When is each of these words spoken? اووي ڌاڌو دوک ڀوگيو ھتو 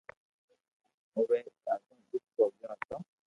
اووي 1.15 1.39
ڌاڌو 1.63 1.95
دوک 2.09 2.23
ڀوگيو 2.35 2.69
ھتو 2.71 2.97